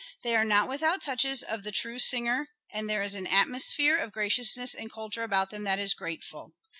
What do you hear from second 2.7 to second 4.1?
and there is an atmosphere